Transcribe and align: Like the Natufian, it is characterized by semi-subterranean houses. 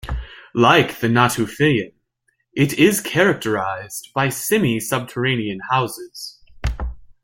Like 0.55 0.99
the 0.99 1.05
Natufian, 1.05 1.93
it 2.55 2.73
is 2.79 3.01
characterized 3.01 4.09
by 4.15 4.29
semi-subterranean 4.29 5.59
houses. 5.69 6.41